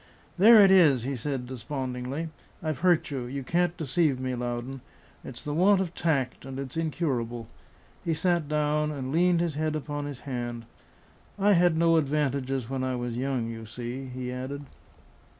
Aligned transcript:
"There 0.39 0.59
it 0.59 0.71
is," 0.71 1.03
he 1.03 1.15
said 1.15 1.45
despondingly. 1.45 2.29
"I've 2.63 2.79
hurt 2.79 3.11
you. 3.11 3.25
You 3.25 3.43
can't 3.43 3.77
deceive 3.77 4.19
me, 4.19 4.33
Loudon. 4.33 4.81
It's 5.23 5.43
the 5.43 5.53
want 5.53 5.79
of 5.79 5.93
tact, 5.93 6.43
and 6.43 6.57
it's 6.57 6.75
incurable." 6.75 7.47
He 8.03 8.15
sat 8.15 8.47
down, 8.49 8.89
and 8.89 9.11
leaned 9.11 9.41
his 9.41 9.53
head 9.53 9.75
upon 9.75 10.05
his 10.05 10.21
hand. 10.21 10.65
"I 11.37 11.53
had 11.53 11.77
no 11.77 11.97
advantages 11.97 12.67
when 12.67 12.83
I 12.83 12.95
was 12.95 13.15
young, 13.15 13.47
you 13.47 13.67
see," 13.67 14.05
he 14.05 14.31
added. 14.31 14.65